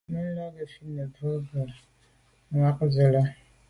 Mɛ́n 0.09 0.27
la' 0.35 0.53
gə̀ 0.55 0.65
fít 0.71 0.87
nə̀ 0.95 1.05
bə́ 1.13 1.33
gə̀brǒ 1.49 1.81
nû 2.49 2.57
myɑ̂k 2.59 2.79
zə̀ 2.93 3.07
lá'. 3.13 3.29